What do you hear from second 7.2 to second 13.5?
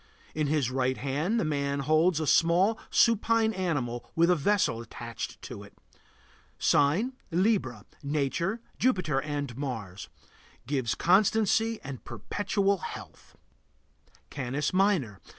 Libra. Nature: Jupiter and Mars. Gives constancy and perpetual health.